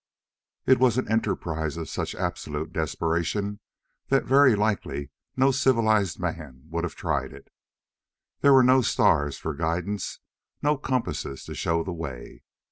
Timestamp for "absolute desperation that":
2.15-4.25